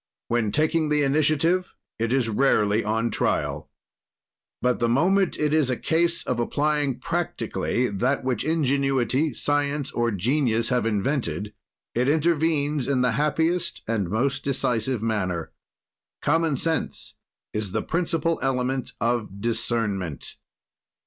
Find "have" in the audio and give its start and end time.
10.69-10.87